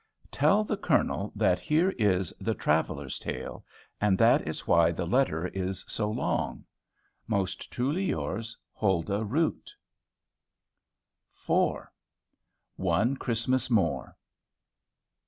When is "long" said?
6.09-6.65